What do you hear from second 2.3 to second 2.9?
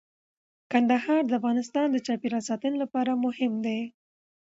ساتنې